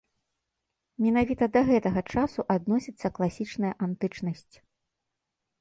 [1.05, 4.55] Менавіта да гэтага часу адносіцца класічная антычнасць.